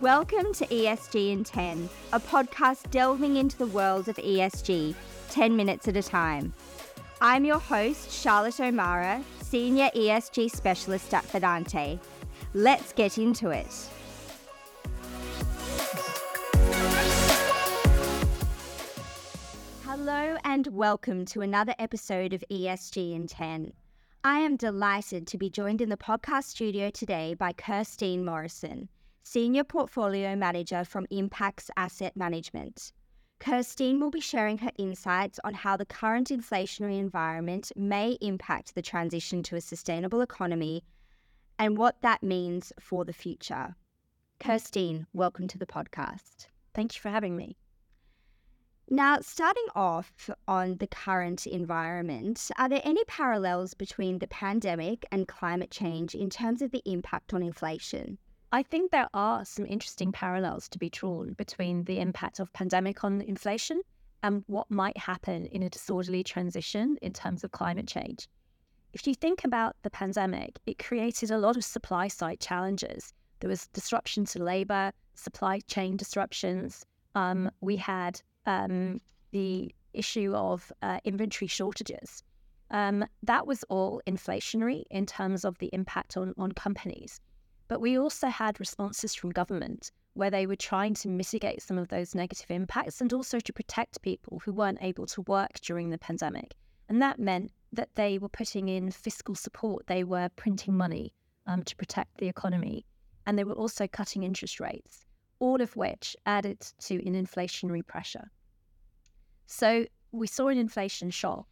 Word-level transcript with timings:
Welcome 0.00 0.54
to 0.54 0.66
ESG 0.68 1.30
in 1.30 1.44
10, 1.44 1.86
a 2.14 2.20
podcast 2.20 2.90
delving 2.90 3.36
into 3.36 3.58
the 3.58 3.66
world 3.66 4.08
of 4.08 4.16
ESG 4.16 4.94
10 5.28 5.54
minutes 5.54 5.88
at 5.88 5.96
a 5.98 6.02
time. 6.02 6.54
I'm 7.20 7.44
your 7.44 7.58
host, 7.58 8.10
Charlotte 8.10 8.58
O'Mara, 8.60 9.22
Senior 9.42 9.90
ESG 9.94 10.50
Specialist 10.52 11.12
at 11.12 11.26
Fidante. 11.26 11.98
Let's 12.54 12.94
get 12.94 13.18
into 13.18 13.50
it. 13.50 13.90
Hello 19.84 20.38
and 20.44 20.66
welcome 20.68 21.26
to 21.26 21.42
another 21.42 21.74
episode 21.78 22.32
of 22.32 22.42
ESG 22.50 23.14
in 23.14 23.26
10. 23.26 23.74
I 24.24 24.38
am 24.38 24.56
delighted 24.56 25.26
to 25.26 25.36
be 25.36 25.50
joined 25.50 25.82
in 25.82 25.90
the 25.90 25.98
podcast 25.98 26.44
studio 26.44 26.88
today 26.88 27.34
by 27.34 27.52
Kirsteen 27.52 28.24
Morrison, 28.24 28.88
Senior 29.22 29.64
Portfolio 29.64 30.34
Manager 30.34 30.82
from 30.82 31.06
Impax 31.12 31.68
Asset 31.76 32.16
Management. 32.16 32.90
Kirsteen 33.38 34.00
will 34.00 34.10
be 34.10 34.20
sharing 34.20 34.58
her 34.58 34.72
insights 34.78 35.38
on 35.44 35.52
how 35.52 35.76
the 35.76 35.84
current 35.84 36.30
inflationary 36.30 36.98
environment 36.98 37.70
may 37.76 38.16
impact 38.22 38.74
the 38.74 38.82
transition 38.82 39.42
to 39.42 39.56
a 39.56 39.60
sustainable 39.60 40.22
economy 40.22 40.82
and 41.58 41.76
what 41.76 42.00
that 42.00 42.22
means 42.22 42.72
for 42.80 43.04
the 43.04 43.12
future. 43.12 43.76
Kirsteen, 44.40 45.06
welcome 45.12 45.46
to 45.48 45.58
the 45.58 45.66
podcast. 45.66 46.46
Thank 46.74 46.94
you 46.94 47.00
for 47.02 47.10
having 47.10 47.36
me. 47.36 47.56
Now, 48.88 49.20
starting 49.20 49.66
off 49.74 50.30
on 50.48 50.78
the 50.78 50.86
current 50.86 51.46
environment, 51.46 52.50
are 52.56 52.70
there 52.70 52.82
any 52.84 53.04
parallels 53.04 53.74
between 53.74 54.18
the 54.18 54.26
pandemic 54.28 55.04
and 55.12 55.28
climate 55.28 55.70
change 55.70 56.14
in 56.14 56.30
terms 56.30 56.62
of 56.62 56.70
the 56.72 56.82
impact 56.86 57.34
on 57.34 57.42
inflation? 57.42 58.18
I 58.52 58.64
think 58.64 58.90
there 58.90 59.08
are 59.14 59.44
some 59.44 59.64
interesting 59.64 60.10
parallels 60.10 60.68
to 60.70 60.78
be 60.78 60.90
drawn 60.90 61.34
between 61.34 61.84
the 61.84 62.00
impact 62.00 62.40
of 62.40 62.52
pandemic 62.52 63.04
on 63.04 63.20
inflation 63.22 63.80
and 64.24 64.42
what 64.48 64.68
might 64.68 64.96
happen 64.96 65.46
in 65.46 65.62
a 65.62 65.70
disorderly 65.70 66.24
transition 66.24 66.98
in 67.00 67.12
terms 67.12 67.44
of 67.44 67.52
climate 67.52 67.86
change. 67.86 68.28
If 68.92 69.06
you 69.06 69.14
think 69.14 69.44
about 69.44 69.76
the 69.82 69.90
pandemic, 69.90 70.58
it 70.66 70.80
created 70.80 71.30
a 71.30 71.38
lot 71.38 71.56
of 71.56 71.64
supply 71.64 72.08
side 72.08 72.40
challenges. 72.40 73.12
There 73.38 73.48
was 73.48 73.68
disruption 73.68 74.24
to 74.26 74.42
labor, 74.42 74.90
supply 75.14 75.60
chain 75.60 75.96
disruptions. 75.96 76.84
Um, 77.14 77.52
we 77.60 77.76
had 77.76 78.20
um, 78.46 79.00
the 79.30 79.72
issue 79.92 80.34
of 80.34 80.72
uh, 80.82 80.98
inventory 81.04 81.46
shortages. 81.46 82.24
Um, 82.72 83.04
that 83.22 83.46
was 83.46 83.62
all 83.68 84.02
inflationary 84.08 84.82
in 84.90 85.06
terms 85.06 85.44
of 85.44 85.56
the 85.58 85.70
impact 85.72 86.16
on, 86.16 86.34
on 86.36 86.50
companies. 86.50 87.20
But 87.70 87.80
we 87.80 87.96
also 87.96 88.26
had 88.26 88.58
responses 88.58 89.14
from 89.14 89.30
government 89.30 89.92
where 90.14 90.28
they 90.28 90.44
were 90.44 90.56
trying 90.56 90.92
to 90.94 91.08
mitigate 91.08 91.62
some 91.62 91.78
of 91.78 91.86
those 91.86 92.16
negative 92.16 92.50
impacts 92.50 93.00
and 93.00 93.12
also 93.12 93.38
to 93.38 93.52
protect 93.52 94.02
people 94.02 94.40
who 94.40 94.52
weren't 94.52 94.82
able 94.82 95.06
to 95.06 95.22
work 95.22 95.60
during 95.62 95.90
the 95.90 95.96
pandemic. 95.96 96.56
And 96.88 97.00
that 97.00 97.20
meant 97.20 97.52
that 97.72 97.94
they 97.94 98.18
were 98.18 98.28
putting 98.28 98.68
in 98.68 98.90
fiscal 98.90 99.36
support, 99.36 99.86
they 99.86 100.02
were 100.02 100.30
printing 100.34 100.76
money 100.76 101.14
um, 101.46 101.62
to 101.62 101.76
protect 101.76 102.18
the 102.18 102.26
economy, 102.26 102.84
and 103.24 103.38
they 103.38 103.44
were 103.44 103.52
also 103.52 103.86
cutting 103.86 104.24
interest 104.24 104.58
rates, 104.58 105.06
all 105.38 105.62
of 105.62 105.76
which 105.76 106.16
added 106.26 106.58
to 106.80 106.96
an 107.06 107.14
inflationary 107.14 107.86
pressure. 107.86 108.32
So 109.46 109.86
we 110.10 110.26
saw 110.26 110.48
an 110.48 110.58
inflation 110.58 111.10
shock 111.10 111.46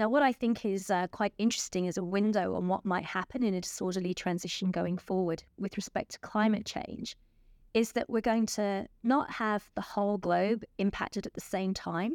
now, 0.00 0.08
what 0.08 0.22
I 0.22 0.32
think 0.32 0.64
is 0.64 0.90
uh, 0.90 1.08
quite 1.08 1.34
interesting 1.36 1.86
as 1.86 1.98
a 1.98 2.02
window 2.02 2.54
on 2.54 2.68
what 2.68 2.86
might 2.86 3.04
happen 3.04 3.42
in 3.42 3.52
a 3.52 3.60
disorderly 3.60 4.14
transition 4.14 4.70
going 4.70 4.96
forward 4.96 5.42
with 5.58 5.76
respect 5.76 6.12
to 6.12 6.18
climate 6.20 6.64
change 6.64 7.18
is 7.74 7.92
that 7.92 8.08
we're 8.08 8.22
going 8.22 8.46
to 8.46 8.86
not 9.02 9.30
have 9.30 9.70
the 9.74 9.82
whole 9.82 10.16
globe 10.16 10.64
impacted 10.78 11.26
at 11.26 11.34
the 11.34 11.40
same 11.42 11.74
time, 11.74 12.14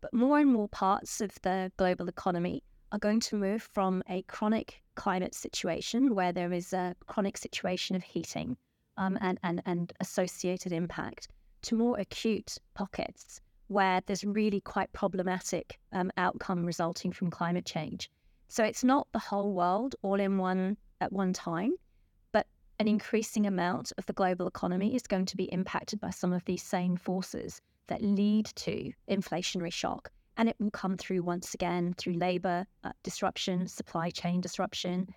but 0.00 0.14
more 0.14 0.38
and 0.38 0.50
more 0.50 0.66
parts 0.68 1.20
of 1.20 1.30
the 1.42 1.70
global 1.76 2.08
economy 2.08 2.62
are 2.90 2.98
going 2.98 3.20
to 3.20 3.36
move 3.36 3.68
from 3.74 4.02
a 4.08 4.22
chronic 4.22 4.82
climate 4.94 5.34
situation 5.34 6.14
where 6.14 6.32
there 6.32 6.54
is 6.54 6.72
a 6.72 6.96
chronic 7.06 7.36
situation 7.36 7.94
of 7.94 8.02
heating 8.02 8.56
um, 8.96 9.18
and, 9.20 9.38
and, 9.42 9.60
and 9.66 9.92
associated 10.00 10.72
impact 10.72 11.28
to 11.60 11.74
more 11.74 11.98
acute 11.98 12.56
pockets 12.72 13.42
where 13.68 14.00
there's 14.06 14.24
really 14.24 14.60
quite 14.60 14.92
problematic 14.92 15.78
um, 15.92 16.10
outcome 16.16 16.64
resulting 16.64 17.12
from 17.12 17.30
climate 17.30 17.64
change. 17.64 18.10
So 18.48 18.62
it's 18.62 18.84
not 18.84 19.08
the 19.12 19.18
whole 19.18 19.52
world 19.52 19.96
all 20.02 20.20
in 20.20 20.38
one 20.38 20.76
at 21.00 21.12
one 21.12 21.32
time, 21.32 21.72
but 22.32 22.46
an 22.78 22.86
increasing 22.86 23.46
amount 23.46 23.92
of 23.98 24.06
the 24.06 24.12
global 24.12 24.46
economy 24.46 24.94
is 24.94 25.02
going 25.06 25.26
to 25.26 25.36
be 25.36 25.52
impacted 25.52 26.00
by 26.00 26.10
some 26.10 26.32
of 26.32 26.44
these 26.44 26.62
same 26.62 26.96
forces 26.96 27.60
that 27.88 28.02
lead 28.02 28.46
to 28.56 28.92
inflationary 29.10 29.72
shock. 29.72 30.10
And 30.36 30.48
it 30.48 30.56
will 30.58 30.70
come 30.70 30.96
through 30.96 31.22
once 31.22 31.54
again 31.54 31.94
through 31.98 32.14
labor 32.14 32.66
uh, 32.84 32.92
disruption, 33.02 33.66
supply 33.66 34.10
chain 34.10 34.40
disruption, 34.40 35.08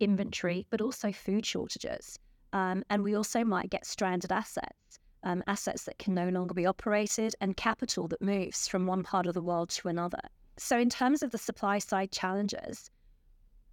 inventory, 0.00 0.66
but 0.70 0.80
also 0.80 1.12
food 1.12 1.44
shortages. 1.44 2.18
Um, 2.52 2.82
and 2.90 3.02
we 3.02 3.14
also 3.14 3.44
might 3.44 3.70
get 3.70 3.84
stranded 3.86 4.32
assets 4.32 4.98
um, 5.26 5.42
assets 5.48 5.82
that 5.82 5.98
can 5.98 6.14
no 6.14 6.28
longer 6.28 6.54
be 6.54 6.66
operated, 6.66 7.34
and 7.40 7.56
capital 7.56 8.06
that 8.06 8.22
moves 8.22 8.68
from 8.68 8.86
one 8.86 9.02
part 9.02 9.26
of 9.26 9.34
the 9.34 9.42
world 9.42 9.68
to 9.70 9.88
another. 9.88 10.20
So, 10.56 10.78
in 10.78 10.88
terms 10.88 11.20
of 11.20 11.32
the 11.32 11.38
supply 11.38 11.80
side 11.80 12.12
challenges, 12.12 12.90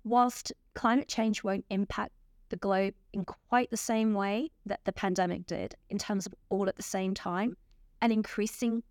whilst 0.04 0.52
climate 0.74 1.08
change 1.08 1.44
won't 1.44 1.64
impact 1.70 2.12
the 2.50 2.58
globe 2.58 2.96
in 3.14 3.24
quite 3.24 3.70
the 3.70 3.78
same 3.78 4.16
way 4.16 4.50
that 4.66 4.84
the 4.84 4.92
pandemic 4.92 5.46
did, 5.46 5.76
in 5.92 6.00
terms 6.00 6.26
of 6.26 6.34
all 6.50 6.68
at 6.68 6.76
the 6.76 6.84
same 6.84 7.14
time, 7.14 7.56
an 8.02 8.12
increasing 8.12 8.82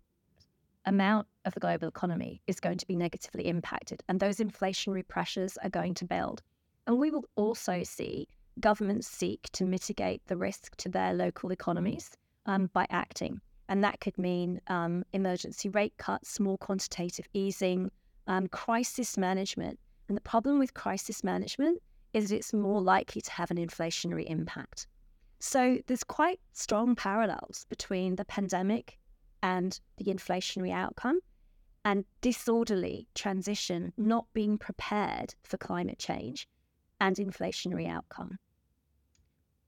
amount 0.85 1.27
of 1.43 1.53
the 1.53 1.59
global 1.59 1.89
economy 1.89 2.41
is 2.47 2.61
going 2.61 2.77
to 2.77 2.87
be 2.87 2.95
negatively 2.95 3.45
impacted, 3.47 4.01
and 4.07 4.21
those 4.21 4.37
inflationary 4.37 5.05
pressures 5.05 5.57
are 5.63 5.69
going 5.69 5.93
to 5.95 6.05
build. 6.05 6.41
And 6.87 6.97
we 6.97 7.11
will 7.11 7.25
also 7.35 7.83
see 7.83 8.29
governments 8.61 9.07
seek 9.07 9.49
to 9.51 9.65
mitigate 9.65 10.21
the 10.27 10.37
risk 10.37 10.77
to 10.77 10.87
their 10.87 11.13
local 11.13 11.51
economies 11.51 12.15
um, 12.45 12.69
by 12.73 12.85
acting. 12.89 13.41
And 13.69 13.83
that 13.83 13.99
could 14.01 14.17
mean 14.17 14.61
um, 14.67 15.03
emergency 15.13 15.69
rate 15.69 15.97
cuts, 15.97 16.39
more 16.39 16.57
quantitative 16.57 17.27
easing, 17.33 17.91
um, 18.27 18.47
crisis 18.47 19.17
management. 19.17 19.79
And 20.07 20.17
the 20.17 20.21
problem 20.21 20.59
with 20.59 20.73
crisis 20.73 21.23
management 21.23 21.81
is 22.13 22.31
it's 22.31 22.53
more 22.53 22.81
likely 22.81 23.21
to 23.21 23.31
have 23.31 23.51
an 23.51 23.57
inflationary 23.57 24.25
impact. 24.25 24.87
So 25.39 25.79
there's 25.87 26.03
quite 26.03 26.39
strong 26.53 26.95
parallels 26.95 27.65
between 27.69 28.15
the 28.15 28.25
pandemic 28.25 28.97
and 29.41 29.79
the 29.97 30.05
inflationary 30.05 30.71
outcome 30.71 31.19
and 31.85 32.05
disorderly 32.21 33.07
transition 33.13 33.91
not 33.97 34.25
being 34.33 34.57
prepared 34.57 35.35
for 35.43 35.57
climate 35.57 35.99
change 35.99 36.47
and 37.01 37.15
inflationary 37.17 37.89
outcome. 37.89 38.37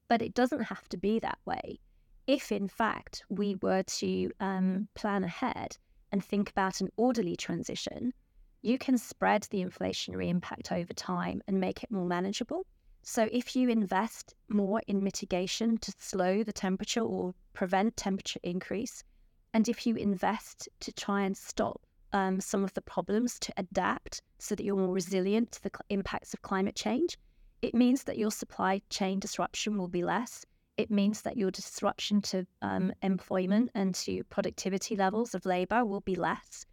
But 0.07 0.21
it 0.21 0.33
doesn't 0.33 0.63
have 0.63 0.87
to 0.89 0.97
be 0.97 1.19
that 1.19 1.39
way 1.45 1.79
if 2.27 2.51
in 2.51 2.67
fact 2.67 3.23
we 3.29 3.55
were 3.61 3.83
to 3.83 4.31
um, 4.39 4.87
plan 4.95 5.23
ahead 5.23 5.77
and 6.11 6.23
think 6.23 6.49
about 6.49 6.81
an 6.81 6.89
orderly 6.97 7.35
transition, 7.35 8.13
you 8.61 8.77
can 8.77 8.97
spread 8.97 9.43
the 9.51 9.63
inflationary 9.63 10.27
impact 10.27 10.71
over 10.71 10.93
time 10.93 11.41
and 11.47 11.59
make 11.59 11.83
it 11.83 11.91
more 11.91 12.05
manageable. 12.05 12.65
So, 13.03 13.29
if 13.31 13.55
you 13.55 13.69
invest 13.69 14.33
more 14.49 14.81
in 14.87 15.03
mitigation 15.03 15.77
to 15.77 15.93
slow 15.99 16.41
the 16.41 16.51
temperature 16.51 17.01
or 17.01 17.35
prevent 17.53 17.95
temperature 17.95 18.39
increase, 18.41 19.03
and 19.53 19.69
if 19.69 19.85
you 19.85 19.95
invest 19.95 20.67
to 20.79 20.91
try 20.91 21.21
and 21.21 21.37
stop 21.37 21.81
um, 22.13 22.39
some 22.41 22.63
of 22.63 22.73
the 22.73 22.81
problems 22.81 23.37
to 23.39 23.53
adapt 23.57 24.23
so 24.39 24.55
that 24.55 24.63
you're 24.63 24.75
more 24.75 24.93
resilient 24.93 25.51
to 25.51 25.63
the 25.63 25.71
impacts 25.89 26.33
of 26.33 26.41
climate 26.41 26.75
change, 26.75 27.19
it 27.61 27.75
means 27.75 28.03
that 28.05 28.17
your 28.17 28.31
supply 28.31 28.81
chain 28.89 29.19
disruption 29.19 29.77
will 29.77 29.87
be 29.87 30.03
less 30.03 30.43
it 30.77 30.91
means 30.91 31.21
that 31.21 31.37
your 31.37 31.51
disruption 31.51 32.21
to 32.21 32.45
um, 32.61 32.91
employment 33.01 33.69
and 33.75 33.95
to 33.95 34.23
productivity 34.25 34.95
levels 34.95 35.33
of 35.33 35.45
labor 35.45 35.85
will 35.85 36.01
be 36.01 36.15
less. 36.15 36.65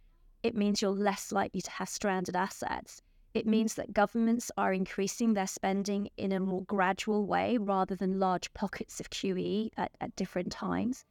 It 0.43 0.55
means 0.55 0.81
you're 0.81 0.91
less 0.91 1.31
likely 1.31 1.61
to 1.61 1.71
have 1.71 1.87
stranded 1.87 2.35
assets. 2.35 3.01
It 3.33 3.47
means 3.47 3.75
that 3.75 3.93
governments 3.93 4.51
are 4.57 4.73
increasing 4.73 5.33
their 5.33 5.47
spending 5.47 6.09
in 6.17 6.33
a 6.33 6.39
more 6.39 6.63
gradual 6.63 7.25
way 7.25 7.57
rather 7.57 7.95
than 7.95 8.19
large 8.19 8.53
pockets 8.53 8.99
of 8.99 9.09
QE 9.09 9.69
at, 9.77 9.91
at 10.01 10.15
different 10.15 10.51
times. 10.51 11.05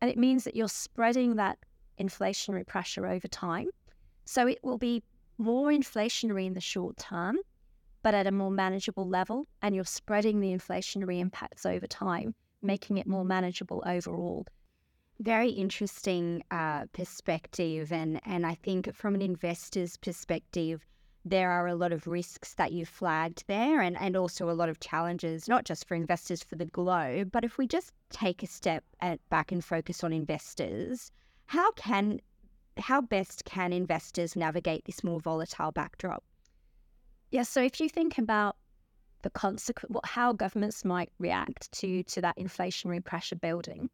And 0.00 0.10
it 0.10 0.18
means 0.18 0.44
that 0.44 0.56
you're 0.56 0.68
spreading 0.68 1.36
that 1.36 1.58
inflationary 2.00 2.66
pressure 2.66 3.06
over 3.06 3.28
time. 3.28 3.68
So 4.24 4.46
it 4.46 4.58
will 4.62 4.78
be 4.78 5.02
more 5.36 5.68
inflationary 5.68 6.46
in 6.46 6.54
the 6.54 6.60
short 6.60 6.96
term, 6.96 7.36
but 8.02 8.14
at 8.14 8.26
a 8.26 8.32
more 8.32 8.50
manageable 8.50 9.08
level, 9.08 9.46
and 9.62 9.74
you're 9.74 9.84
spreading 9.84 10.40
the 10.40 10.54
inflationary 10.54 11.20
impacts 11.20 11.66
over 11.66 11.86
time, 11.86 12.34
making 12.62 12.98
it 12.98 13.06
more 13.06 13.24
manageable 13.24 13.82
overall. 13.86 14.46
Very 15.20 15.50
interesting 15.50 16.42
uh, 16.50 16.86
perspective, 16.92 17.92
and 17.92 18.20
and 18.24 18.46
I 18.46 18.54
think 18.54 18.94
from 18.94 19.14
an 19.14 19.22
investor's 19.22 19.96
perspective, 19.96 20.86
there 21.24 21.50
are 21.50 21.66
a 21.66 21.74
lot 21.74 21.92
of 21.92 22.06
risks 22.06 22.54
that 22.54 22.72
you 22.72 22.86
flagged 22.86 23.44
there 23.48 23.80
and, 23.80 23.98
and 23.98 24.16
also 24.16 24.48
a 24.48 24.52
lot 24.52 24.68
of 24.68 24.80
challenges, 24.80 25.48
not 25.48 25.64
just 25.64 25.86
for 25.86 25.94
investors 25.94 26.42
for 26.42 26.56
the 26.56 26.64
globe, 26.66 27.30
but 27.32 27.44
if 27.44 27.58
we 27.58 27.66
just 27.66 27.92
take 28.10 28.42
a 28.42 28.46
step 28.46 28.84
at, 29.00 29.20
back 29.28 29.52
and 29.52 29.64
focus 29.64 30.04
on 30.04 30.12
investors, 30.12 31.10
how 31.46 31.70
can 31.72 32.20
how 32.78 33.00
best 33.00 33.44
can 33.44 33.72
investors 33.72 34.36
navigate 34.36 34.84
this 34.84 35.02
more 35.02 35.20
volatile 35.20 35.72
backdrop? 35.72 36.22
Yeah, 37.30 37.42
so 37.42 37.62
if 37.62 37.80
you 37.80 37.88
think 37.88 38.18
about 38.18 38.56
the 39.22 39.30
consequence, 39.30 39.92
what, 39.92 40.06
how 40.06 40.32
governments 40.32 40.84
might 40.84 41.10
react 41.18 41.70
to 41.72 42.02
to 42.04 42.20
that 42.22 42.36
inflationary 42.38 43.04
pressure 43.04 43.36
building, 43.36 43.90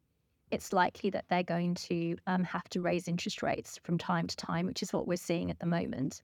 it's 0.50 0.72
likely 0.72 1.10
that 1.10 1.24
they're 1.28 1.42
going 1.42 1.74
to 1.74 2.16
um, 2.26 2.44
have 2.44 2.68
to 2.70 2.80
raise 2.80 3.08
interest 3.08 3.42
rates 3.42 3.80
from 3.82 3.98
time 3.98 4.26
to 4.28 4.36
time, 4.36 4.66
which 4.66 4.82
is 4.82 4.92
what 4.92 5.08
we're 5.08 5.16
seeing 5.16 5.50
at 5.50 5.58
the 5.58 5.66
moment. 5.66 6.22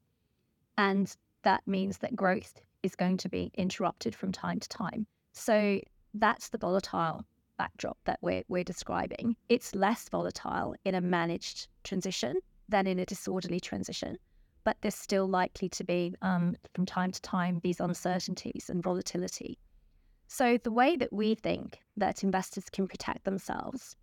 And 0.78 1.14
that 1.42 1.66
means 1.66 1.98
that 1.98 2.14
growth 2.14 2.60
is 2.82 2.94
going 2.94 3.16
to 3.18 3.28
be 3.28 3.50
interrupted 3.54 4.14
from 4.14 4.30
time 4.30 4.60
to 4.60 4.68
time. 4.68 5.06
So 5.32 5.80
that's 6.14 6.48
the 6.48 6.58
volatile 6.58 7.24
backdrop 7.58 7.98
that 8.04 8.18
we're, 8.22 8.42
we're 8.48 8.64
describing. 8.64 9.36
It's 9.48 9.74
less 9.74 10.08
volatile 10.08 10.74
in 10.84 10.94
a 10.94 11.00
managed 11.00 11.68
transition 11.84 12.36
than 12.68 12.86
in 12.86 12.98
a 12.98 13.04
disorderly 13.06 13.60
transition, 13.60 14.16
but 14.64 14.76
there's 14.80 14.94
still 14.94 15.26
likely 15.26 15.68
to 15.70 15.84
be, 15.84 16.14
um, 16.22 16.56
from 16.74 16.86
time 16.86 17.10
to 17.10 17.20
time, 17.22 17.60
these 17.62 17.80
uncertainties 17.80 18.68
and 18.68 18.82
volatility. 18.82 19.58
So, 20.28 20.58
the 20.58 20.70
way 20.70 20.96
that 20.96 21.12
we 21.12 21.34
think 21.34 21.80
that 21.96 22.22
investors 22.22 22.70
can 22.70 22.86
protect 22.86 23.24
themselves 23.24 23.96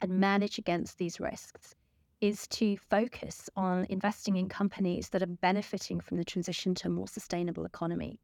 and 0.00 0.20
manage 0.20 0.58
against 0.58 0.98
these 0.98 1.18
risks 1.18 1.74
is 2.20 2.46
to 2.48 2.76
focus 2.76 3.48
on 3.56 3.86
investing 3.88 4.36
in 4.36 4.48
companies 4.48 5.08
that 5.08 5.22
are 5.22 5.26
benefiting 5.26 6.00
from 6.00 6.18
the 6.18 6.24
transition 6.24 6.74
to 6.76 6.88
a 6.88 6.90
more 6.90 7.08
sustainable 7.08 7.64
economy. 7.64 8.20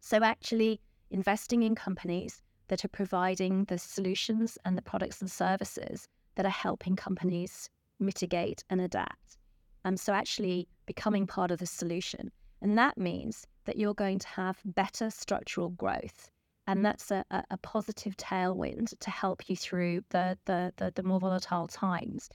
So, 0.00 0.22
actually, 0.22 0.80
investing 1.10 1.62
in 1.62 1.74
companies 1.74 2.40
that 2.68 2.84
are 2.84 2.88
providing 2.88 3.64
the 3.64 3.78
solutions 3.78 4.56
and 4.64 4.78
the 4.78 4.82
products 4.82 5.20
and 5.20 5.30
services 5.30 6.08
that 6.36 6.46
are 6.46 6.48
helping 6.48 6.96
companies 6.96 7.68
mitigate 7.98 8.64
and 8.70 8.80
adapt. 8.80 9.36
Um, 9.84 9.96
so, 9.96 10.12
actually, 10.12 10.68
becoming 10.86 11.26
part 11.26 11.50
of 11.50 11.58
the 11.58 11.66
solution. 11.66 12.30
And 12.62 12.76
that 12.76 12.98
means 12.98 13.46
that 13.64 13.78
you're 13.78 13.94
going 13.94 14.18
to 14.18 14.28
have 14.28 14.60
better 14.64 15.10
structural 15.10 15.70
growth. 15.70 16.30
And 16.66 16.84
that's 16.84 17.10
a, 17.10 17.24
a 17.30 17.56
positive 17.58 18.16
tailwind 18.16 18.96
to 19.00 19.10
help 19.10 19.48
you 19.48 19.56
through 19.56 20.04
the, 20.10 20.38
the, 20.44 20.72
the, 20.76 20.92
the 20.94 21.02
more 21.02 21.18
volatile 21.18 21.66
times. 21.66 22.28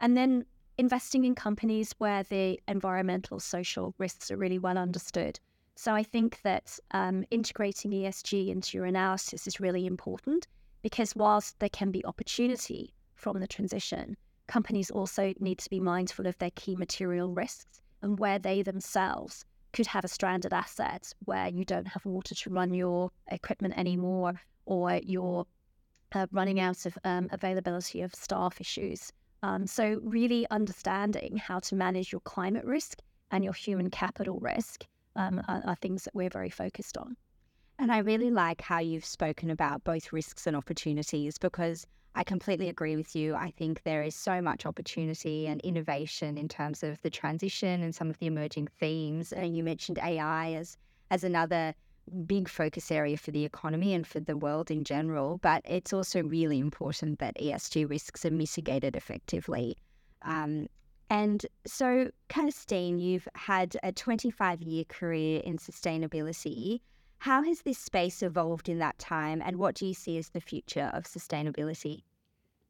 And 0.00 0.16
then 0.16 0.44
investing 0.78 1.24
in 1.24 1.34
companies 1.34 1.94
where 1.98 2.22
the 2.24 2.60
environmental, 2.68 3.40
social 3.40 3.94
risks 3.98 4.30
are 4.30 4.36
really 4.36 4.58
well 4.58 4.78
understood. 4.78 5.38
So 5.74 5.94
I 5.94 6.02
think 6.02 6.40
that 6.42 6.78
um, 6.92 7.24
integrating 7.30 7.92
ESG 7.92 8.48
into 8.48 8.76
your 8.76 8.86
analysis 8.86 9.46
is 9.46 9.60
really 9.60 9.86
important 9.86 10.46
because 10.82 11.16
whilst 11.16 11.58
there 11.58 11.68
can 11.68 11.90
be 11.90 12.04
opportunity 12.04 12.92
from 13.14 13.40
the 13.40 13.46
transition, 13.46 14.16
companies 14.46 14.90
also 14.90 15.32
need 15.40 15.58
to 15.58 15.70
be 15.70 15.80
mindful 15.80 16.26
of 16.26 16.36
their 16.38 16.50
key 16.54 16.76
material 16.76 17.32
risks 17.32 17.80
and 18.02 18.18
where 18.18 18.38
they 18.38 18.62
themselves 18.62 19.44
could 19.72 19.86
have 19.86 20.04
a 20.04 20.08
stranded 20.08 20.52
asset 20.52 21.12
where 21.24 21.48
you 21.48 21.64
don't 21.64 21.86
have 21.86 22.04
water 22.04 22.34
to 22.34 22.50
run 22.50 22.74
your 22.74 23.10
equipment 23.30 23.74
anymore 23.76 24.40
or 24.66 25.00
you're 25.02 25.46
uh, 26.14 26.26
running 26.32 26.60
out 26.60 26.84
of 26.84 26.96
um, 27.04 27.28
availability 27.32 28.02
of 28.02 28.14
staff 28.14 28.60
issues. 28.60 29.12
Um, 29.42 29.66
so, 29.66 29.98
really 30.02 30.46
understanding 30.50 31.36
how 31.36 31.58
to 31.60 31.74
manage 31.74 32.12
your 32.12 32.20
climate 32.20 32.64
risk 32.64 32.98
and 33.30 33.42
your 33.42 33.54
human 33.54 33.90
capital 33.90 34.38
risk 34.40 34.84
um, 35.16 35.42
are, 35.48 35.62
are 35.66 35.76
things 35.76 36.04
that 36.04 36.14
we're 36.14 36.30
very 36.30 36.50
focused 36.50 36.96
on. 36.96 37.16
And 37.78 37.90
I 37.90 37.98
really 37.98 38.30
like 38.30 38.60
how 38.60 38.78
you've 38.78 39.04
spoken 39.04 39.50
about 39.50 39.82
both 39.82 40.12
risks 40.12 40.46
and 40.46 40.54
opportunities 40.54 41.38
because 41.38 41.86
I 42.14 42.24
completely 42.24 42.68
agree 42.68 42.96
with 42.96 43.16
you. 43.16 43.34
I 43.34 43.50
think 43.50 43.82
there 43.84 44.02
is 44.02 44.14
so 44.14 44.42
much 44.42 44.66
opportunity 44.66 45.46
and 45.46 45.60
innovation 45.62 46.36
in 46.36 46.48
terms 46.48 46.82
of 46.82 47.00
the 47.02 47.10
transition 47.10 47.82
and 47.82 47.94
some 47.94 48.10
of 48.10 48.18
the 48.18 48.26
emerging 48.26 48.68
themes. 48.78 49.32
And 49.32 49.56
you 49.56 49.62
mentioned 49.64 49.98
AI 49.98 50.52
as 50.52 50.76
as 51.10 51.24
another 51.24 51.74
big 52.26 52.48
focus 52.48 52.90
area 52.90 53.16
for 53.16 53.30
the 53.30 53.44
economy 53.44 53.94
and 53.94 54.06
for 54.06 54.20
the 54.20 54.36
world 54.36 54.70
in 54.70 54.84
general. 54.84 55.38
But 55.38 55.62
it's 55.64 55.92
also 55.92 56.22
really 56.22 56.58
important 56.58 57.18
that 57.20 57.36
ESG 57.36 57.88
risks 57.88 58.24
are 58.24 58.30
mitigated 58.30 58.96
effectively. 58.96 59.76
Um, 60.22 60.68
and 61.08 61.44
so, 61.66 62.10
Kirsteen, 62.30 62.98
you've 62.98 63.28
had 63.34 63.76
a 63.82 63.92
25 63.92 64.62
year 64.62 64.84
career 64.84 65.40
in 65.44 65.58
sustainability. 65.58 66.80
How 67.22 67.44
has 67.44 67.62
this 67.62 67.78
space 67.78 68.20
evolved 68.20 68.68
in 68.68 68.80
that 68.80 68.98
time, 68.98 69.40
and 69.46 69.56
what 69.56 69.76
do 69.76 69.86
you 69.86 69.94
see 69.94 70.18
as 70.18 70.30
the 70.30 70.40
future 70.40 70.90
of 70.92 71.04
sustainability? 71.04 72.02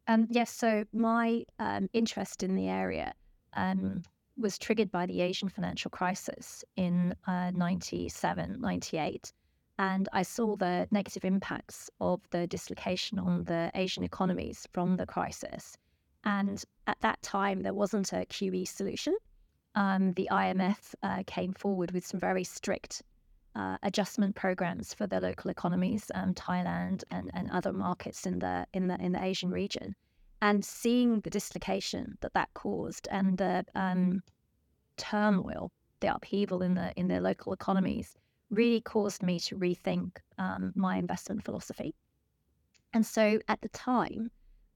Um, 0.09 0.27
yes, 0.29 0.51
so 0.51 0.85
my 0.93 1.47
um, 1.59 1.89
interest 1.95 2.43
in 2.43 2.55
the 2.55 2.69
area 2.69 3.15
um, 3.55 4.03
was 4.37 4.59
triggered 4.59 4.91
by 4.91 5.07
the 5.07 5.23
Asian 5.23 5.49
financial 5.49 5.91
crisis 5.91 6.67
in 6.77 7.15
uh, 7.27 7.51
97, 7.53 8.61
98. 8.61 9.33
And 9.79 10.07
I 10.13 10.21
saw 10.21 10.55
the 10.55 10.87
negative 10.91 11.25
impacts 11.25 11.89
of 11.99 12.21
the 12.29 12.47
dislocation 12.47 13.19
on 13.19 13.45
the 13.45 13.71
Asian 13.75 14.05
economies 14.05 14.69
from 14.75 14.99
the 14.99 15.07
crisis. 15.07 15.79
And 16.25 16.63
at 16.87 17.01
that 17.01 17.23
time, 17.23 17.63
there 17.63 17.73
wasn't 17.73 18.13
a 18.13 18.27
QE 18.27 18.69
solution. 18.69 19.17
Um, 19.77 20.13
the 20.13 20.29
IMF 20.31 20.95
uh, 21.03 21.23
came 21.27 21.55
forward 21.55 21.93
with 21.93 22.07
some 22.07 22.21
very 22.21 22.45
strict 22.45 23.03
uh, 23.55 23.77
adjustment 23.83 24.35
programs 24.35 24.95
for 24.95 25.07
the 25.07 25.21
local 25.21 25.51
economies, 25.51 26.11
um, 26.15 26.35
Thailand 26.35 27.05
and, 27.11 27.31
and 27.35 27.51
other 27.51 27.73
markets 27.73 28.27
in 28.27 28.39
the 28.39 28.67
in 28.73 28.89
the 28.89 29.01
in 29.01 29.13
the 29.13 29.23
Asian 29.23 29.51
region 29.51 29.95
and 30.43 30.65
seeing 30.65 31.21
the 31.21 31.31
dislocation 31.31 32.19
that 32.21 32.35
that 32.35 32.53
caused 32.53 33.07
and 33.13 33.39
the 33.39 33.65
um, 33.77 34.21
turmoil, 34.97 35.71
the 36.01 36.13
upheaval 36.13 36.63
in 36.63 36.75
the 36.75 36.93
in 36.97 37.07
their 37.07 37.21
local 37.21 37.53
economies, 37.53 38.17
really 38.51 38.81
caused 38.81 39.23
me 39.23 39.39
to 39.39 39.57
rethink 39.57 40.17
um, 40.39 40.73
my 40.75 40.97
investment 40.97 41.45
philosophy. 41.45 41.95
And 42.93 43.07
so, 43.07 43.39
at 43.49 43.61
the 43.63 43.69
time, 43.69 44.31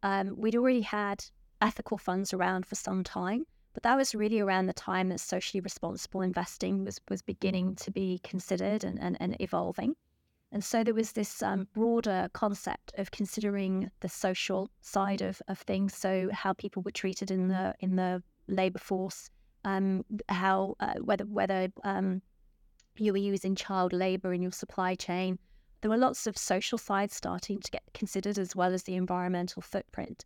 um, 0.05 0.35
we'd 0.37 0.55
already 0.55 0.83
had 0.83 1.25
ethical 1.61 1.99
funds 1.99 2.33
around 2.33 2.65
for 2.65 2.77
some 2.77 3.03
time, 3.03 3.45
but 3.77 3.83
that 3.83 3.99
was 3.99 4.15
really 4.15 4.41
around 4.41 4.65
the 4.65 4.73
time 4.73 5.11
that 5.11 5.21
socially 5.21 5.61
responsible 5.61 6.23
investing 6.23 6.83
was 6.83 6.99
was 7.11 7.21
beginning 7.21 7.75
to 7.75 7.91
be 7.91 8.19
considered 8.25 8.83
and, 8.85 8.99
and, 8.99 9.19
and 9.21 9.37
evolving. 9.39 9.95
And 10.51 10.65
so 10.65 10.83
there 10.83 10.95
was 10.95 11.13
this 11.13 11.43
um, 11.43 11.69
broader 11.75 12.31
concept 12.33 12.95
of 12.97 13.11
considering 13.11 13.91
the 14.01 14.09
social 14.09 14.71
side 14.81 15.21
of, 15.21 15.43
of 15.49 15.59
things. 15.59 15.95
So 15.95 16.31
how 16.33 16.55
people 16.55 16.81
were 16.85 16.91
treated 16.91 17.31
in 17.31 17.49
the 17.49 17.75
in 17.81 17.97
the 17.97 18.23
labor 18.49 18.79
force, 18.79 19.29
um, 19.67 20.07
how 20.31 20.77
uh, 20.81 20.95
whether 21.03 21.27
whether 21.27 21.69
um, 21.85 22.23
you 22.97 23.13
were 23.13 23.19
using 23.19 23.55
child 23.55 23.93
labor 23.93 24.33
in 24.33 24.41
your 24.41 24.53
supply 24.53 24.95
chain. 24.95 25.39
There 25.83 25.91
were 25.91 25.99
lots 25.99 26.27
of 26.27 26.39
social 26.39 26.79
sides 26.79 27.15
starting 27.15 27.61
to 27.61 27.71
get 27.71 27.83
considered 27.93 28.39
as 28.39 28.57
well 28.57 28.73
as 28.73 28.85
the 28.85 28.95
environmental 28.95 29.61
footprint. 29.61 30.25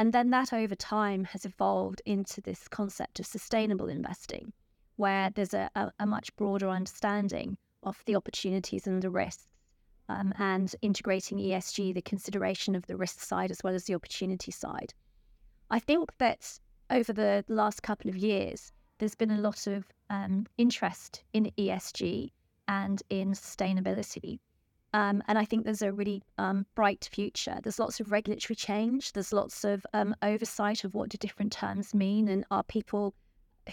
And 0.00 0.14
then 0.14 0.30
that 0.30 0.54
over 0.54 0.74
time 0.74 1.24
has 1.24 1.44
evolved 1.44 2.00
into 2.06 2.40
this 2.40 2.68
concept 2.68 3.20
of 3.20 3.26
sustainable 3.26 3.90
investing, 3.90 4.54
where 4.96 5.28
there's 5.28 5.52
a, 5.52 5.68
a, 5.74 5.92
a 5.98 6.06
much 6.06 6.34
broader 6.36 6.70
understanding 6.70 7.58
of 7.82 8.02
the 8.06 8.16
opportunities 8.16 8.86
and 8.86 9.02
the 9.02 9.10
risks 9.10 9.46
um, 10.08 10.32
and 10.38 10.74
integrating 10.80 11.36
ESG, 11.36 11.92
the 11.92 12.00
consideration 12.00 12.74
of 12.74 12.86
the 12.86 12.96
risk 12.96 13.20
side 13.20 13.50
as 13.50 13.62
well 13.62 13.74
as 13.74 13.84
the 13.84 13.94
opportunity 13.94 14.50
side. 14.50 14.94
I 15.70 15.78
think 15.78 16.16
that 16.16 16.58
over 16.88 17.12
the 17.12 17.44
last 17.48 17.82
couple 17.82 18.08
of 18.08 18.16
years, 18.16 18.72
there's 18.96 19.14
been 19.14 19.32
a 19.32 19.42
lot 19.42 19.66
of 19.66 19.84
um, 20.08 20.46
interest 20.56 21.24
in 21.34 21.52
ESG 21.58 22.30
and 22.68 23.02
in 23.10 23.32
sustainability. 23.32 24.38
Um, 24.92 25.22
and 25.28 25.38
I 25.38 25.44
think 25.44 25.64
there's 25.64 25.82
a 25.82 25.92
really 25.92 26.22
um, 26.38 26.66
bright 26.74 27.08
future. 27.12 27.58
There's 27.62 27.78
lots 27.78 28.00
of 28.00 28.10
regulatory 28.10 28.56
change. 28.56 29.12
There's 29.12 29.32
lots 29.32 29.64
of 29.64 29.86
um, 29.92 30.14
oversight 30.22 30.84
of 30.84 30.94
what 30.94 31.10
do 31.10 31.18
different 31.18 31.52
terms 31.52 31.94
mean, 31.94 32.28
and 32.28 32.44
are 32.50 32.64
people 32.64 33.14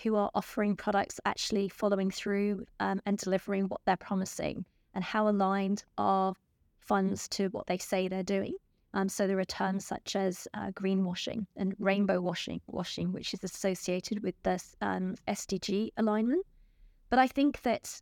who 0.04 0.16
are 0.16 0.30
offering 0.36 0.76
products 0.76 1.20
actually 1.26 1.70
following 1.70 2.12
through 2.12 2.66
um, 2.80 3.02
and 3.06 3.18
delivering 3.18 3.66
what 3.66 3.82
they're 3.86 3.98
promising 3.98 4.64
and 4.94 5.04
how 5.04 5.28
aligned 5.28 5.84
are 5.98 6.34
funds 6.80 7.28
to 7.30 7.48
what 7.48 7.68
they 7.68 7.78
say 7.78 8.08
they're 8.08 8.24
doing. 8.24 8.54
Um, 8.94 9.10
so 9.10 9.28
there 9.28 9.40
are 9.40 9.46
terms 9.46 9.86
such 9.86 10.16
as 10.16 10.48
uh, 10.54 10.72
greenwashing 10.72 11.46
and 11.56 11.76
rainbow 11.80 12.22
washing, 12.22 12.62
washing, 12.68 13.12
which 13.12 13.34
is 13.34 13.44
associated 13.44 14.24
with 14.24 14.36
this 14.44 14.76
um, 14.82 15.16
SDG 15.28 15.90
alignment. 15.98 16.46
But 17.10 17.20
I 17.20 17.28
think 17.28 17.62
that 17.64 18.02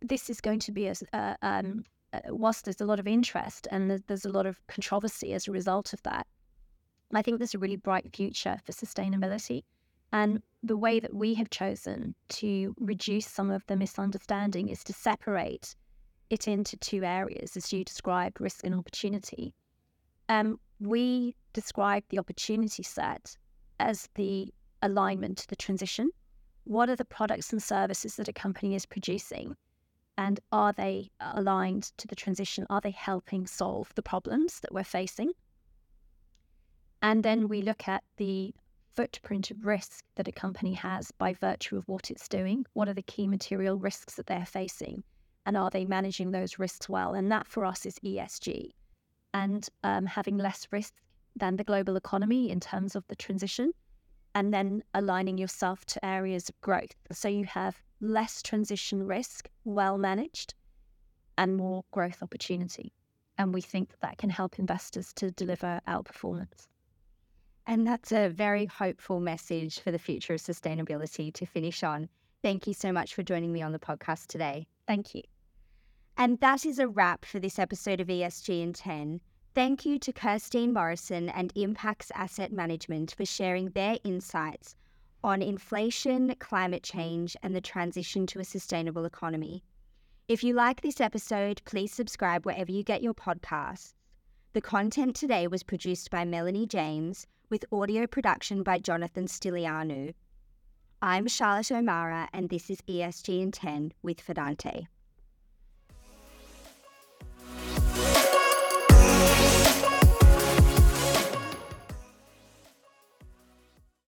this 0.00 0.30
is 0.30 0.40
going 0.40 0.60
to 0.60 0.72
be 0.72 0.86
a, 0.86 0.94
uh, 1.12 1.34
um, 1.42 1.84
uh, 1.84 1.99
whilst 2.28 2.64
there's 2.64 2.80
a 2.80 2.86
lot 2.86 3.00
of 3.00 3.06
interest 3.06 3.68
and 3.70 4.02
there's 4.06 4.24
a 4.24 4.30
lot 4.30 4.46
of 4.46 4.64
controversy 4.66 5.32
as 5.32 5.46
a 5.46 5.52
result 5.52 5.92
of 5.92 6.02
that. 6.02 6.26
I 7.12 7.22
think 7.22 7.38
there's 7.38 7.54
a 7.54 7.58
really 7.58 7.76
bright 7.76 8.14
future 8.14 8.58
for 8.64 8.72
sustainability. 8.72 9.62
And 10.12 10.42
the 10.62 10.76
way 10.76 11.00
that 11.00 11.14
we 11.14 11.34
have 11.34 11.50
chosen 11.50 12.14
to 12.30 12.74
reduce 12.78 13.26
some 13.26 13.50
of 13.50 13.64
the 13.66 13.76
misunderstanding 13.76 14.68
is 14.68 14.82
to 14.84 14.92
separate 14.92 15.74
it 16.30 16.46
into 16.48 16.76
two 16.76 17.04
areas, 17.04 17.56
as 17.56 17.72
you 17.72 17.84
described 17.84 18.40
risk 18.40 18.64
and 18.64 18.74
opportunity. 18.74 19.54
Um, 20.28 20.58
we 20.78 21.34
describe 21.52 22.04
the 22.08 22.18
opportunity 22.18 22.82
set 22.82 23.36
as 23.78 24.08
the 24.14 24.52
alignment 24.82 25.38
to 25.38 25.48
the 25.48 25.56
transition. 25.56 26.10
What 26.64 26.88
are 26.88 26.96
the 26.96 27.04
products 27.04 27.52
and 27.52 27.62
services 27.62 28.16
that 28.16 28.28
a 28.28 28.32
company 28.32 28.74
is 28.74 28.86
producing? 28.86 29.56
And 30.20 30.38
are 30.52 30.74
they 30.74 31.10
aligned 31.18 31.92
to 31.96 32.06
the 32.06 32.14
transition? 32.14 32.66
Are 32.68 32.82
they 32.82 32.90
helping 32.90 33.46
solve 33.46 33.90
the 33.94 34.02
problems 34.02 34.60
that 34.60 34.70
we're 34.70 34.84
facing? 34.84 35.32
And 37.00 37.22
then 37.22 37.48
we 37.48 37.62
look 37.62 37.88
at 37.88 38.04
the 38.18 38.54
footprint 38.92 39.50
of 39.50 39.64
risk 39.64 40.04
that 40.16 40.28
a 40.28 40.32
company 40.32 40.74
has 40.74 41.10
by 41.12 41.32
virtue 41.32 41.78
of 41.78 41.88
what 41.88 42.10
it's 42.10 42.28
doing. 42.28 42.66
What 42.74 42.86
are 42.86 42.92
the 42.92 43.00
key 43.00 43.26
material 43.26 43.78
risks 43.78 44.16
that 44.16 44.26
they're 44.26 44.44
facing? 44.44 45.04
And 45.46 45.56
are 45.56 45.70
they 45.70 45.86
managing 45.86 46.32
those 46.32 46.58
risks 46.58 46.86
well? 46.86 47.14
And 47.14 47.32
that 47.32 47.46
for 47.46 47.64
us 47.64 47.86
is 47.86 47.98
ESG. 48.00 48.72
And 49.32 49.66
um, 49.84 50.04
having 50.04 50.36
less 50.36 50.68
risk 50.70 50.92
than 51.34 51.56
the 51.56 51.64
global 51.64 51.96
economy 51.96 52.50
in 52.50 52.60
terms 52.60 52.94
of 52.94 53.06
the 53.08 53.16
transition, 53.16 53.72
and 54.34 54.52
then 54.52 54.82
aligning 54.92 55.38
yourself 55.38 55.86
to 55.86 56.04
areas 56.04 56.50
of 56.50 56.60
growth. 56.60 56.94
So 57.10 57.28
you 57.28 57.46
have 57.46 57.82
less 58.00 58.42
transition 58.42 59.06
risk, 59.06 59.48
well 59.64 59.98
managed, 59.98 60.54
and 61.38 61.56
more 61.56 61.84
growth 61.90 62.22
opportunity. 62.22 62.92
And 63.38 63.54
we 63.54 63.60
think 63.60 63.90
that 63.90 64.00
that 64.00 64.18
can 64.18 64.30
help 64.30 64.58
investors 64.58 65.12
to 65.14 65.30
deliver 65.30 65.80
outperformance. 65.88 66.68
And 67.66 67.86
that's 67.86 68.12
a 68.12 68.28
very 68.28 68.66
hopeful 68.66 69.20
message 69.20 69.80
for 69.80 69.90
the 69.90 69.98
future 69.98 70.34
of 70.34 70.40
sustainability 70.40 71.32
to 71.34 71.46
finish 71.46 71.82
on. 71.82 72.08
Thank 72.42 72.66
you 72.66 72.74
so 72.74 72.92
much 72.92 73.14
for 73.14 73.22
joining 73.22 73.52
me 73.52 73.62
on 73.62 73.72
the 73.72 73.78
podcast 73.78 74.26
today. 74.26 74.66
Thank 74.86 75.14
you. 75.14 75.22
And 76.16 76.38
that 76.40 76.66
is 76.66 76.78
a 76.78 76.88
wrap 76.88 77.24
for 77.24 77.38
this 77.38 77.58
episode 77.58 78.00
of 78.00 78.08
ESG 78.08 78.62
in 78.62 78.72
10. 78.72 79.20
Thank 79.54 79.86
you 79.86 79.98
to 80.00 80.12
Kirsteen 80.12 80.72
Morrison 80.72 81.28
and 81.28 81.54
Impax 81.54 82.10
Asset 82.14 82.52
Management 82.52 83.14
for 83.16 83.24
sharing 83.24 83.70
their 83.70 83.98
insights 84.04 84.74
on 85.22 85.42
inflation, 85.42 86.34
climate 86.38 86.82
change, 86.82 87.36
and 87.42 87.54
the 87.54 87.60
transition 87.60 88.26
to 88.26 88.40
a 88.40 88.44
sustainable 88.44 89.04
economy. 89.04 89.62
If 90.28 90.44
you 90.44 90.54
like 90.54 90.80
this 90.80 91.00
episode, 91.00 91.60
please 91.64 91.92
subscribe 91.92 92.46
wherever 92.46 92.70
you 92.70 92.82
get 92.82 93.02
your 93.02 93.14
podcasts. 93.14 93.94
The 94.52 94.60
content 94.60 95.14
today 95.14 95.46
was 95.46 95.62
produced 95.62 96.10
by 96.10 96.24
Melanie 96.24 96.66
James 96.66 97.26
with 97.50 97.64
audio 97.72 98.06
production 98.06 98.62
by 98.62 98.78
Jonathan 98.78 99.26
Stilianu. 99.26 100.14
I'm 101.02 101.26
Charlotte 101.26 101.72
O'Mara, 101.72 102.28
and 102.32 102.48
this 102.48 102.70
is 102.70 102.80
ESG 102.82 103.40
in 103.40 103.52
10 103.52 103.92
with 104.02 104.24
Fidante. 104.24 104.86